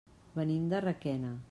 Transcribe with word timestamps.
Venim 0.39 0.65
de 0.73 0.81
Requena. 0.89 1.39